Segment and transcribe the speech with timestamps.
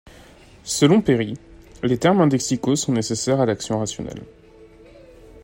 [0.63, 1.37] Selon Perry,
[1.83, 4.23] les termes indexicaux sont nécessaires à l'action rationnelle.